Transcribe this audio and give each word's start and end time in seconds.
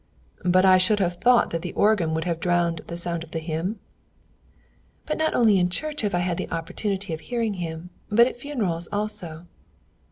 "But 0.43 0.65
I 0.65 0.79
should 0.79 0.97
have 0.97 1.17
thought 1.17 1.51
that 1.51 1.61
the 1.61 1.73
organ 1.73 2.15
would 2.15 2.23
have 2.25 2.39
drowned 2.39 2.81
the 2.87 2.97
sound 2.97 3.23
of 3.23 3.29
the 3.29 3.37
hymn?" 3.37 3.79
"But 5.05 5.15
not 5.19 5.35
only 5.35 5.59
in 5.59 5.69
church 5.69 6.01
have 6.01 6.15
I 6.15 6.21
had 6.25 6.37
the 6.37 6.49
opportunity 6.49 7.13
of 7.13 7.19
hearing 7.19 7.53
him, 7.61 7.91
but 8.09 8.25
at 8.25 8.35
funerals 8.35 8.89
also." 8.91 9.45